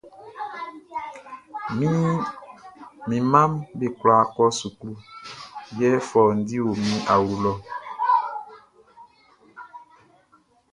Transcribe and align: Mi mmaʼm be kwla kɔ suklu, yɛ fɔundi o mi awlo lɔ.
Mi 3.07 3.17
mmaʼm 3.29 3.51
be 3.77 3.85
kwla 3.97 4.17
kɔ 4.33 4.45
suklu, 4.59 4.93
yɛ 5.79 5.89
fɔundi 6.07 6.55
o 6.67 6.69
mi 6.87 6.93
awlo 7.15 7.35
lɔ. 7.53 7.53